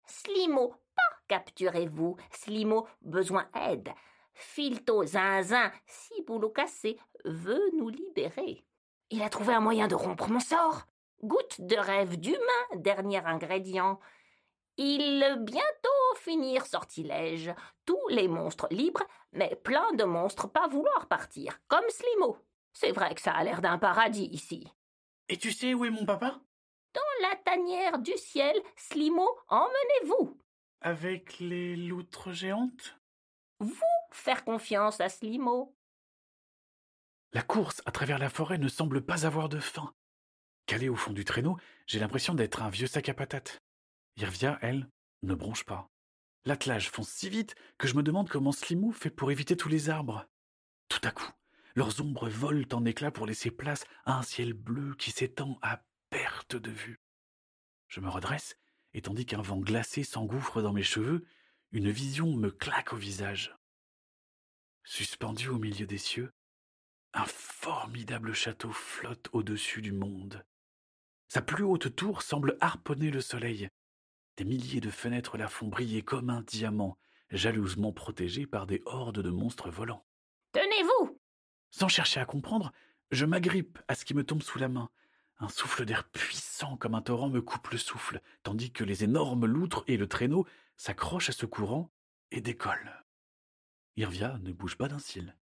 Slimo, 0.06 0.70
pas 0.96 1.16
capturez-vous. 1.28 2.16
Slimo, 2.32 2.88
besoin 3.02 3.46
aide. 3.54 3.90
Filto 4.32 5.04
Zinzin, 5.04 5.70
si 5.84 6.22
boulot 6.22 6.48
cassé, 6.48 6.98
veut 7.26 7.70
nous 7.76 7.90
libérer. 7.90 8.64
Il 9.10 9.22
a 9.22 9.28
trouvé 9.28 9.54
un 9.54 9.60
moyen 9.60 9.88
de 9.88 9.94
rompre 9.94 10.28
mon 10.28 10.40
sort. 10.40 10.86
Goutte 11.22 11.60
de 11.60 11.76
rêve 11.76 12.16
d'humain, 12.18 12.38
dernier 12.76 13.24
ingrédient. 13.26 13.98
Il 14.76 15.36
bientôt 15.40 16.14
finir 16.16 16.64
sortilège. 16.64 17.52
Tous 17.84 18.08
les 18.08 18.28
monstres 18.28 18.68
libres, 18.70 19.02
mais 19.32 19.56
plein 19.56 19.92
de 19.94 20.04
monstres 20.04 20.48
pas 20.48 20.68
vouloir 20.68 21.08
partir, 21.08 21.60
comme 21.68 21.88
Slimo. 21.88 22.38
C'est 22.72 22.92
vrai 22.92 23.14
que 23.14 23.20
ça 23.20 23.32
a 23.32 23.44
l'air 23.44 23.60
d'un 23.60 23.78
paradis 23.78 24.28
ici. 24.32 24.72
Et 25.28 25.36
tu 25.36 25.52
sais 25.52 25.74
où 25.74 25.84
est 25.84 25.90
mon 25.90 26.06
papa? 26.06 26.40
Dans 26.94 27.28
la 27.28 27.36
tanière 27.36 27.98
du 27.98 28.16
ciel, 28.16 28.56
Slimo, 28.76 29.28
emmenez-vous. 29.48 30.38
Avec 30.80 31.40
les 31.40 31.76
loutres 31.76 32.32
géantes? 32.32 32.96
Vous 33.58 33.74
faire 34.12 34.44
confiance 34.44 35.00
à 35.00 35.08
Slimo. 35.08 35.74
La 37.32 37.42
course 37.42 37.80
à 37.86 37.92
travers 37.92 38.18
la 38.18 38.28
forêt 38.28 38.58
ne 38.58 38.68
semble 38.68 39.02
pas 39.02 39.24
avoir 39.24 39.48
de 39.48 39.60
fin. 39.60 39.94
Calé 40.66 40.88
au 40.88 40.96
fond 40.96 41.12
du 41.12 41.24
traîneau, 41.24 41.58
j'ai 41.86 42.00
l'impression 42.00 42.34
d'être 42.34 42.62
un 42.62 42.70
vieux 42.70 42.88
sac 42.88 43.08
à 43.08 43.14
patates. 43.14 43.60
Irvia, 44.16 44.58
elle, 44.62 44.88
ne 45.22 45.34
bronche 45.34 45.64
pas. 45.64 45.88
L'attelage 46.44 46.90
fonce 46.90 47.10
si 47.10 47.28
vite 47.28 47.54
que 47.78 47.86
je 47.86 47.94
me 47.94 48.02
demande 48.02 48.28
comment 48.28 48.50
Slimou 48.50 48.92
fait 48.92 49.10
pour 49.10 49.30
éviter 49.30 49.56
tous 49.56 49.68
les 49.68 49.90
arbres. 49.90 50.26
Tout 50.88 51.00
à 51.04 51.12
coup, 51.12 51.30
leurs 51.76 52.00
ombres 52.00 52.28
volent 52.28 52.66
en 52.72 52.84
éclats 52.84 53.12
pour 53.12 53.26
laisser 53.26 53.50
place 53.52 53.84
à 54.04 54.18
un 54.18 54.22
ciel 54.22 54.52
bleu 54.52 54.94
qui 54.96 55.12
s'étend 55.12 55.58
à 55.62 55.84
perte 56.08 56.56
de 56.56 56.70
vue. 56.70 57.00
Je 57.86 58.00
me 58.00 58.08
redresse, 58.08 58.56
et 58.92 59.02
tandis 59.02 59.26
qu'un 59.26 59.42
vent 59.42 59.58
glacé 59.58 60.02
s'engouffre 60.02 60.62
dans 60.62 60.72
mes 60.72 60.82
cheveux, 60.82 61.24
une 61.70 61.90
vision 61.90 62.34
me 62.34 62.50
claque 62.50 62.92
au 62.92 62.96
visage. 62.96 63.56
Suspendu 64.82 65.48
au 65.48 65.58
milieu 65.58 65.86
des 65.86 65.98
cieux, 65.98 66.32
un 67.14 67.24
formidable 67.24 68.32
château 68.32 68.72
flotte 68.72 69.28
au-dessus 69.32 69.82
du 69.82 69.92
monde. 69.92 70.44
Sa 71.28 71.42
plus 71.42 71.64
haute 71.64 71.94
tour 71.94 72.22
semble 72.22 72.56
harponner 72.60 73.10
le 73.10 73.20
soleil. 73.20 73.68
Des 74.36 74.44
milliers 74.44 74.80
de 74.80 74.90
fenêtres 74.90 75.36
la 75.36 75.48
font 75.48 75.68
briller 75.68 76.02
comme 76.02 76.30
un 76.30 76.42
diamant, 76.42 76.98
jalousement 77.30 77.92
protégé 77.92 78.46
par 78.46 78.66
des 78.66 78.82
hordes 78.86 79.20
de 79.20 79.30
monstres 79.30 79.70
volants. 79.70 80.06
Tenez-vous 80.52 81.20
Sans 81.70 81.88
chercher 81.88 82.20
à 82.20 82.24
comprendre, 82.24 82.72
je 83.10 83.26
m'agrippe 83.26 83.78
à 83.88 83.94
ce 83.94 84.04
qui 84.04 84.14
me 84.14 84.24
tombe 84.24 84.42
sous 84.42 84.58
la 84.58 84.68
main. 84.68 84.90
Un 85.38 85.48
souffle 85.48 85.84
d'air 85.84 86.08
puissant 86.10 86.76
comme 86.76 86.94
un 86.94 87.02
torrent 87.02 87.28
me 87.28 87.40
coupe 87.40 87.68
le 87.68 87.78
souffle, 87.78 88.20
tandis 88.42 88.72
que 88.72 88.84
les 88.84 89.04
énormes 89.04 89.46
loutres 89.46 89.84
et 89.86 89.96
le 89.96 90.06
traîneau 90.06 90.46
s'accrochent 90.76 91.30
à 91.30 91.32
ce 91.32 91.46
courant 91.46 91.90
et 92.30 92.40
décollent. 92.40 93.04
Irvia 93.96 94.38
ne 94.38 94.52
bouge 94.52 94.76
pas 94.76 94.88
d'un 94.88 94.98
cil. 94.98 95.36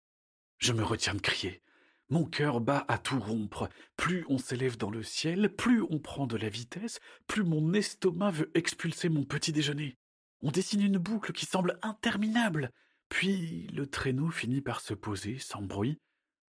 Je 0.59 0.73
me 0.73 0.83
retiens 0.85 1.15
de 1.15 1.21
crier. 1.21 1.63
Mon 2.11 2.25
cœur 2.25 2.61
bat 2.61 2.85
à 2.89 2.99
tout 2.99 3.21
rompre. 3.21 3.69
Plus 3.97 4.25
on 4.29 4.39
s'élève 4.39 4.77
dans 4.77 4.91
le 4.91 5.03
ciel, 5.03 5.55
plus 5.55 5.83
on 5.91 5.99
prend 5.99 6.27
de 6.27 6.37
la 6.37 6.49
vitesse, 6.49 7.01
plus 7.27 7.45
mon 7.45 7.73
estomac 7.75 8.31
veut 8.31 8.51
expulser 8.55 9.09
mon 9.09 9.25
petit 9.25 9.53
déjeuner. 9.53 9.99
On 10.41 10.51
dessine 10.51 10.83
une 10.83 10.99
boucle 10.99 11.33
qui 11.33 11.47
semble 11.47 11.79
interminable. 11.83 12.73
Puis 13.09 13.67
le 13.69 13.87
traîneau 13.87 14.31
finit 14.31 14.61
par 14.61 14.81
se 14.81 14.95
poser 14.95 15.39
sans 15.39 15.63
bruit 15.63 15.99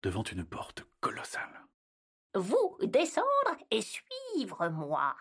devant 0.02 0.22
une 0.22 0.44
porte 0.44 0.84
colossale. 1.00 1.66
Vous 2.34 2.76
descendre 2.82 3.26
et 3.70 3.82
suivre 3.82 4.68
moi. 4.68 5.16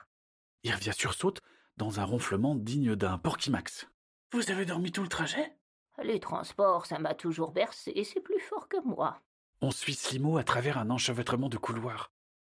Irvia 0.64 0.94
sursaute 0.94 1.42
dans 1.78 2.00
un 2.00 2.04
ronflement 2.04 2.56
digne 2.56 2.96
d'un 2.96 3.18
porquimax. 3.18 3.88
Vous 4.32 4.52
avez 4.52 4.66
dormi 4.66 4.92
tout 4.92 5.04
le 5.04 5.08
trajet? 5.08 5.58
Les 6.04 6.20
transports, 6.20 6.86
ça 6.86 7.00
m'a 7.00 7.16
toujours 7.16 7.52
bercé, 7.52 7.92
et 7.96 8.04
c'est 8.04 8.22
plus 8.22 8.40
fort 8.40 8.68
que 8.68 8.82
moi. 8.86 9.22
On 9.62 9.72
suit 9.72 9.96
Slimo 9.96 10.38
à 10.38 10.44
travers 10.44 10.78
un 10.78 10.90
enchevêtrement 10.90 11.50
de 11.50 11.58
couloirs. 11.58 12.12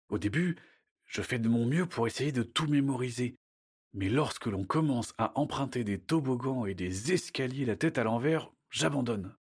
Au 0.09 0.17
début, 0.17 0.55
je 1.05 1.21
fais 1.21 1.39
de 1.39 1.47
mon 1.47 1.65
mieux 1.65 1.85
pour 1.85 2.07
essayer 2.07 2.31
de 2.31 2.43
tout 2.43 2.67
mémoriser. 2.67 3.35
Mais 3.93 4.09
lorsque 4.09 4.47
l'on 4.47 4.65
commence 4.65 5.13
à 5.17 5.37
emprunter 5.39 5.83
des 5.83 5.99
toboggans 5.99 6.65
et 6.65 6.73
des 6.73 7.13
escaliers 7.13 7.65
la 7.65 7.75
tête 7.75 7.97
à 7.97 8.03
l'envers, 8.03 8.51
j'abandonne. 8.69 9.35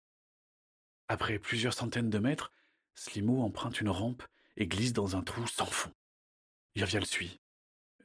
Après 1.08 1.38
plusieurs 1.38 1.74
centaines 1.74 2.10
de 2.10 2.18
mètres, 2.18 2.52
Slimo 2.94 3.42
emprunte 3.42 3.80
une 3.80 3.90
rampe 3.90 4.22
et 4.56 4.66
glisse 4.66 4.92
dans 4.92 5.16
un 5.16 5.22
trou 5.22 5.46
sans 5.46 5.66
fond. 5.66 5.92
Irvia 6.74 7.00
le 7.00 7.06
suit. 7.06 7.40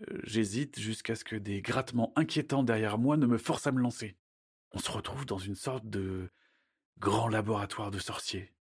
Euh, 0.02 0.20
j'hésite 0.24 0.80
jusqu'à 0.80 1.16
ce 1.16 1.24
que 1.24 1.36
des 1.36 1.62
grattements 1.62 2.12
inquiétants 2.16 2.64
derrière 2.64 2.98
moi 2.98 3.16
ne 3.16 3.26
me 3.26 3.38
forcent 3.38 3.68
à 3.68 3.72
me 3.72 3.82
lancer 3.82 4.18
on 4.76 4.80
se 4.80 4.92
retrouve 4.92 5.26
dans 5.26 5.38
une 5.38 5.56
sorte 5.56 5.86
de 5.86 6.30
grand 7.00 7.30
laboratoire 7.30 7.92
de 7.92 8.00
sorciers. 8.00 8.54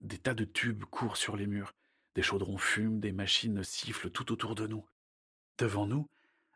Des 0.00 0.18
tas 0.18 0.34
de 0.34 0.44
tubes 0.44 0.84
courent 0.84 1.16
sur 1.16 1.36
les 1.36 1.48
murs, 1.48 1.74
des 2.14 2.22
chaudrons 2.22 2.58
fument, 2.58 3.00
des 3.00 3.12
machines 3.12 3.64
sifflent 3.64 4.10
tout 4.10 4.32
autour 4.32 4.54
de 4.54 4.68
nous. 4.68 4.86
Devant 5.58 5.86
nous, 5.86 6.08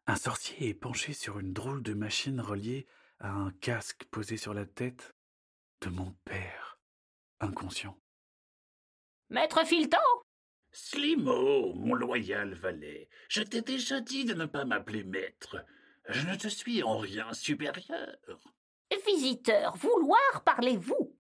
un 0.07 0.17
sorcier 0.17 0.69
est 0.69 0.75
penché 0.75 1.13
sur 1.13 1.41
une 1.41 1.53
drôle 1.53 1.83
de 1.83 1.95
machine 1.95 2.41
reliée 2.41 2.87
à 3.19 3.33
un 3.33 3.51
casque 3.51 4.05
posé 4.11 4.37
sur 4.37 4.55
la 4.55 4.67
tête 4.67 5.15
de 5.81 5.89
mon 5.89 6.13
père, 6.25 6.79
inconscient. 7.41 7.99
Maître 9.31 9.67
Filton 9.67 9.99
Slimo, 10.71 11.75
mon 11.75 11.95
loyal 11.95 12.55
valet, 12.55 13.09
je 13.29 13.43
t'ai 13.43 13.63
déjà 13.63 14.01
dit 14.01 14.25
de 14.25 14.35
ne 14.35 14.47
pas 14.47 14.65
m'appeler 14.65 15.03
maître. 15.03 15.57
Je 16.09 16.25
ne 16.27 16.37
te 16.37 16.47
suis 16.47 16.85
en 16.85 16.99
rien 16.99 17.33
supérieur. 17.33 18.17
Visiteur, 19.07 19.77
vouloir 19.77 20.43
parlez-vous 20.45 21.17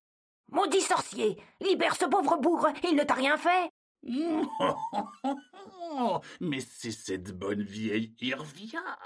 Maudit 0.48 0.80
sorcier 0.80 1.36
Libère 1.60 1.96
ce 1.96 2.04
pauvre 2.04 2.36
bougre, 2.36 2.68
il 2.84 2.94
ne 2.94 3.04
t'a 3.04 3.14
rien 3.14 3.36
fait 3.36 3.70
Mais 6.40 6.60
c'est 6.60 6.92
cette 6.92 7.36
bonne 7.36 7.62
vieille 7.62 8.14
Irvia. 8.20 8.98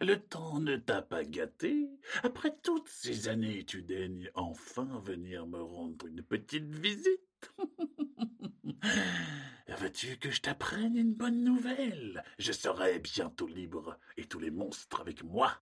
Le 0.00 0.20
temps 0.20 0.60
ne 0.60 0.76
t'a 0.76 1.02
pas 1.02 1.24
gâté. 1.24 1.88
Après 2.22 2.54
toutes 2.62 2.88
ces 2.88 3.28
années, 3.28 3.64
tu 3.64 3.82
daignes 3.82 4.30
enfin 4.34 5.00
venir 5.04 5.46
me 5.46 5.60
rendre 5.60 6.06
une 6.06 6.22
petite 6.22 6.72
visite. 6.74 7.52
Veux-tu 9.78 10.18
que 10.18 10.30
je 10.30 10.40
t'apprenne 10.40 10.96
une 10.96 11.14
bonne 11.14 11.42
nouvelle? 11.42 12.22
Je 12.38 12.52
serai 12.52 13.00
bientôt 13.00 13.48
libre, 13.48 13.98
et 14.16 14.24
tous 14.24 14.38
les 14.38 14.50
monstres 14.50 15.00
avec 15.00 15.24
moi. 15.24 15.60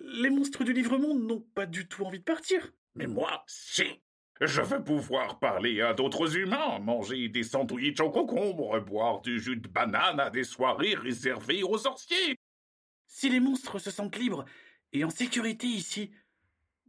Les 0.00 0.30
monstres 0.30 0.64
du 0.64 0.72
livre-monde 0.72 1.22
n'ont 1.22 1.40
pas 1.54 1.66
du 1.66 1.88
tout 1.88 2.04
envie 2.04 2.18
de 2.18 2.24
partir. 2.24 2.72
Mais 2.94 3.06
moi, 3.06 3.44
si 3.46 4.00
Je 4.40 4.60
veux 4.60 4.82
pouvoir 4.82 5.38
parler 5.38 5.80
à 5.80 5.94
d'autres 5.94 6.36
humains, 6.36 6.78
manger 6.78 7.28
des 7.28 7.42
sandwichs 7.42 8.00
au 8.00 8.10
concombre, 8.10 8.78
boire 8.80 9.20
du 9.22 9.40
jus 9.40 9.56
de 9.56 9.68
banane 9.68 10.20
à 10.20 10.30
des 10.30 10.44
soirées 10.44 10.94
réservées 10.94 11.62
aux 11.62 11.78
sorciers. 11.78 12.38
Si 13.06 13.28
les 13.28 13.40
monstres 13.40 13.78
se 13.78 13.90
sentent 13.90 14.16
libres 14.16 14.44
et 14.92 15.04
en 15.04 15.10
sécurité 15.10 15.66
ici, 15.66 16.10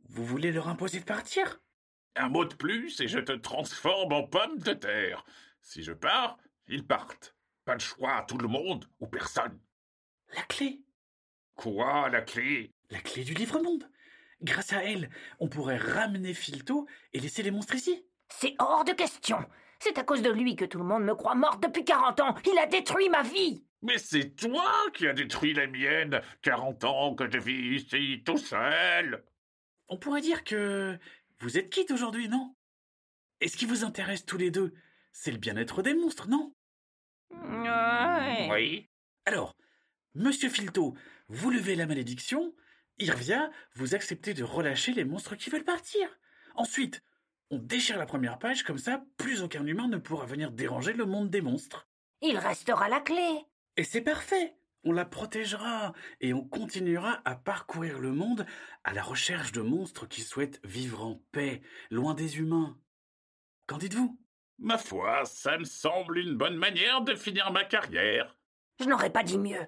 vous 0.10 0.26
voulez 0.26 0.52
leur 0.52 0.68
imposer 0.68 1.00
de 1.00 1.06
partir? 1.06 1.60
Un 2.16 2.30
mot 2.30 2.46
de 2.46 2.56
plus 2.56 3.00
et 3.00 3.08
je 3.08 3.20
te 3.20 3.34
transforme 3.34 4.14
en 4.14 4.24
pomme 4.24 4.58
de 4.60 4.74
terre. 4.74 5.24
Si 5.62 5.84
je 5.84 5.94
pars, 5.94 6.38
ils 6.68 6.86
partent. 6.86 7.36
Pas 7.66 7.76
de 7.76 7.82
choix 7.82 8.16
à 8.16 8.24
tout 8.24 8.38
le 8.38 8.48
monde 8.48 8.86
ou 9.00 9.08
personne. 9.08 9.60
La 10.34 10.44
clé 10.44 10.82
Quoi, 11.56 12.10
la 12.10 12.22
clé? 12.22 12.72
La 12.90 13.00
clé 13.00 13.24
du 13.24 13.34
livre-monde 13.34 13.90
Grâce 14.42 14.72
à 14.72 14.84
elle, 14.84 15.10
on 15.40 15.50
pourrait 15.50 15.78
ramener 15.78 16.34
Filto 16.34 16.88
et 17.14 17.20
laisser 17.20 17.44
les 17.44 17.52
monstres 17.52 17.76
ici. 17.76 18.06
C'est 18.30 18.56
hors 18.60 18.84
de 18.84 18.94
question. 18.94 19.40
C'est 19.80 19.98
à 19.98 20.04
cause 20.04 20.22
de 20.22 20.30
lui 20.30 20.56
que 20.56 20.66
tout 20.66 20.78
le 20.78 20.84
monde 20.84 21.04
me 21.04 21.16
croit 21.16 21.36
morte 21.36 21.62
depuis 21.62 21.84
40 21.84 22.20
ans. 22.20 22.36
Il 22.46 22.58
a 22.60 22.68
détruit 22.68 23.10
ma 23.10 23.24
vie. 23.24 23.66
Mais 23.82 23.98
c'est 23.98 24.36
toi 24.36 24.72
qui 24.94 25.08
as 25.08 25.14
détruit 25.14 25.54
la 25.54 25.68
mienne. 25.68 26.22
Quarante 26.42 26.84
ans 26.84 27.16
que 27.16 27.30
je 27.30 27.38
vis 27.38 27.76
ici 27.76 28.24
tout 28.26 28.38
seul. 28.38 29.24
On 29.88 29.98
pourrait 29.98 30.22
dire 30.22 30.44
que 30.44 30.98
vous 31.40 31.58
êtes 31.58 31.70
quitte 31.70 31.92
aujourd'hui, 31.92 32.28
non? 32.28 32.56
Et 33.40 33.48
ce 33.48 33.58
qui 33.58 33.66
vous 33.66 33.84
intéresse 33.84 34.26
tous 34.26 34.38
les 34.38 34.52
deux, 34.52 34.74
c'est 35.12 35.32
le 35.32 35.38
bien-être 35.38 35.82
des 35.82 35.94
monstres, 35.94 36.28
non? 36.28 36.54
Ouais. 37.32 38.50
Oui. 38.52 38.90
Alors, 39.26 39.56
Monsieur 40.16 40.50
Filto, 40.50 40.96
vous 41.28 41.52
levez 41.52 41.76
la 41.76 41.86
malédiction, 41.86 42.56
Irvia, 43.00 43.52
vous 43.76 43.96
acceptez 43.96 44.34
de 44.34 44.44
relâcher 44.44 44.94
les 44.94 45.06
monstres 45.06 45.36
qui 45.36 45.50
veulent 45.50 45.64
partir. 45.64 46.08
Ensuite, 46.56 47.04
on 47.50 47.60
déchire 47.60 47.98
la 47.98 48.06
première 48.06 48.40
page, 48.40 48.64
comme 48.64 48.78
ça, 48.78 49.04
plus 49.18 49.42
aucun 49.42 49.66
humain 49.66 49.88
ne 49.88 49.98
pourra 49.98 50.26
venir 50.26 50.52
déranger 50.52 50.94
le 50.94 51.06
monde 51.06 51.30
des 51.30 51.42
monstres. 51.42 51.88
Il 52.22 52.38
restera 52.38 52.90
la 52.90 53.00
clé. 53.00 53.46
Et 53.78 53.84
c'est 53.84 54.02
parfait. 54.02 54.56
On 54.84 54.92
la 54.92 55.06
protégera 55.06 55.94
et 56.22 56.34
on 56.34 56.44
continuera 56.44 57.22
à 57.26 57.36
parcourir 57.36 58.00
le 58.00 58.12
monde 58.12 58.46
à 58.84 58.94
la 58.94 59.04
recherche 59.04 59.52
de 59.52 59.62
monstres 59.62 60.08
qui 60.08 60.22
souhaitent 60.22 60.60
vivre 60.64 61.06
en 61.06 61.22
paix, 61.32 61.62
loin 61.92 62.14
des 62.14 62.38
humains. 62.40 62.78
Qu'en 63.68 63.78
dites-vous? 63.78 64.20
Ma 64.60 64.78
foi, 64.78 65.26
ça 65.26 65.58
me 65.58 65.66
semble 65.66 66.18
une 66.18 66.36
bonne 66.36 66.56
manière 66.58 67.02
de 67.02 67.16
finir 67.16 67.52
ma 67.52 67.64
carrière. 67.64 68.38
Je 68.80 68.86
n'aurais 68.86 69.12
pas 69.12 69.24
dit 69.24 69.38
mieux. 69.38 69.68